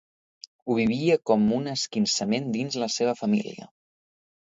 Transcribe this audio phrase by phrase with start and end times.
[0.69, 3.73] Ho vivia com un esquinçament dins la seva família.